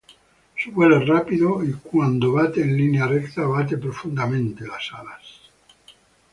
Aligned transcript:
Su 0.57 0.71
vuelo 0.71 0.97
es 0.97 1.07
rápido, 1.07 1.63
y 1.63 1.73
cuando 1.73 2.33
va 2.33 2.49
en 2.55 2.75
línea 2.75 3.05
recta 3.05 3.45
bate 3.45 3.77
profundamente 3.77 4.65
las 4.65 4.89
alas. 4.93 5.41